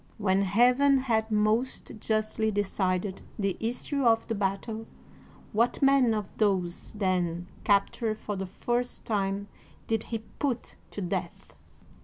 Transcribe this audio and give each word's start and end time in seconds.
When 0.17 0.41
Heaven 0.41 0.97
had 0.97 1.29
most 1.29 1.91
justly 1.99 2.49
decided 2.49 3.21
the 3.37 3.55
issue 3.59 4.03
of 4.03 4.27
the 4.27 4.33
battle, 4.33 4.87
what 5.53 5.79
man 5.83 6.15
of 6.15 6.27
those 6.39 6.93
then 6.93 7.45
captured 7.63 8.17
for 8.17 8.35
the 8.35 8.47
first 8.47 9.05
time 9.05 9.47
did 9.85 10.01
he 10.05 10.17
put 10.17 10.75
to 10.89 11.01
death 11.03 11.53